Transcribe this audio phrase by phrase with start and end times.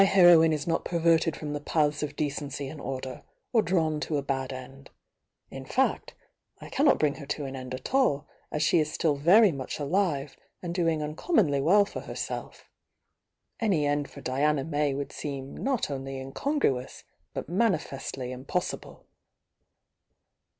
[0.01, 0.49] °'^^"
[0.81, 3.21] "°* perverted from the paths of decency Mid order,
[3.53, 4.89] or drawn to a bad end;
[5.51, 6.15] in fact,
[6.57, 8.79] 1 cannot P" ""*"""*"" 1 .^ n..'' t bring] I end at all, as she
[8.79, 12.15] is still very 8 THE YOUNG DIANA much alive and doing uncommonly well for her
[12.15, 12.67] self.
[13.59, 17.03] Any end for Diana May would seem not only mcongruous,
[17.35, 19.05] but manifestly impossible.